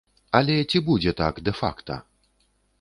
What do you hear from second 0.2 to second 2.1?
Але ці будзе так дэ-факта?